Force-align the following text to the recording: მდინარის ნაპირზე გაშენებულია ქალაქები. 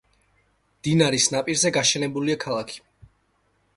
მდინარის 0.77 1.27
ნაპირზე 1.35 1.73
გაშენებულია 1.77 2.39
ქალაქები. 2.45 3.11